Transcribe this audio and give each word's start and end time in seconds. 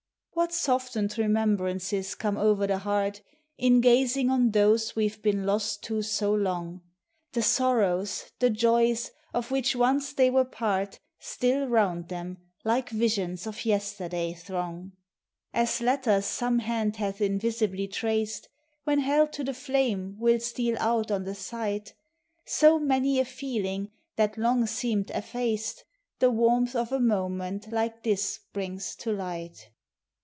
What 0.33 0.53
softened 0.53 1.19
remembrances 1.19 2.15
come 2.15 2.35
o'er 2.35 2.65
the 2.65 2.79
heart, 2.79 3.21
In 3.59 3.79
gazing 3.79 4.31
on 4.31 4.49
those 4.51 4.95
we 4.95 5.07
've 5.07 5.21
been 5.21 5.45
lost 5.45 5.83
to 5.83 6.01
so 6.01 6.33
long! 6.33 6.81
The 7.33 7.43
sorrows, 7.43 8.31
the 8.39 8.49
joys, 8.49 9.11
of 9.35 9.51
which 9.51 9.75
once 9.75 10.13
they 10.13 10.31
were 10.31 10.47
I>art, 10.47 10.99
Still 11.19 11.67
round 11.67 12.07
them, 12.07 12.39
like 12.63 12.89
visions 12.89 13.45
of 13.45 13.65
yesterday, 13.65 14.33
throng; 14.33 14.93
As 15.53 15.79
letters 15.79 16.25
some 16.25 16.59
hand 16.59 16.95
hath 16.95 17.21
invisibly 17.21 17.87
traced. 17.87 18.49
When 18.83 18.99
held 18.99 19.33
to 19.33 19.43
the 19.43 19.51
tlame 19.51 20.17
will 20.17 20.39
steal 20.39 20.75
out 20.79 21.11
on 21.11 21.23
the 21.23 21.35
sight, 21.35 21.93
So 22.45 22.79
many 22.79 23.19
a 23.19 23.25
feeling, 23.25 23.91
that 24.15 24.39
long 24.39 24.65
seemed 24.65 25.11
effaced, 25.11 25.83
The 26.17 26.31
warmth 26.31 26.75
of 26.75 26.91
a 26.91 27.01
moment 27.01 27.71
like 27.71 28.01
this 28.01 28.39
brings 28.53 28.95
to 28.95 29.11
light. 29.11 29.69